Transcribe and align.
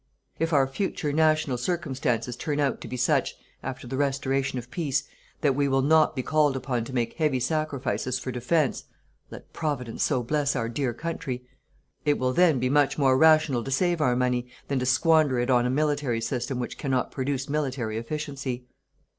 If 0.39 0.51
our 0.51 0.65
future 0.65 1.13
national 1.13 1.59
circumstances 1.59 2.35
turn 2.35 2.59
out 2.59 2.81
to 2.81 2.87
be 2.87 2.97
such, 2.97 3.35
after 3.61 3.85
the 3.85 3.97
restoration 3.97 4.57
of 4.57 4.71
peace, 4.71 5.03
that 5.41 5.53
we 5.53 5.67
will 5.67 5.83
not 5.83 6.15
be 6.15 6.23
called 6.23 6.55
upon 6.55 6.85
to 6.85 6.93
make 6.95 7.17
heavy 7.19 7.39
sacrifices 7.39 8.17
for 8.17 8.31
defence 8.31 8.85
let 9.29 9.53
Providence 9.53 10.01
so 10.01 10.23
bless 10.23 10.55
our 10.55 10.69
dear 10.69 10.95
country 10.95 11.47
it 12.03 12.17
will 12.17 12.33
then 12.33 12.57
be 12.57 12.67
much 12.67 12.97
more 12.97 13.15
rational 13.15 13.63
to 13.63 13.69
save 13.69 14.01
our 14.01 14.15
money 14.15 14.47
than 14.69 14.79
to 14.79 14.87
squander 14.87 15.37
it 15.39 15.51
on 15.51 15.67
a 15.67 15.69
military 15.69 16.19
system 16.19 16.57
which 16.57 16.79
cannot 16.79 17.11
produce 17.11 17.47
military 17.47 17.99
efficiency. 17.99 18.65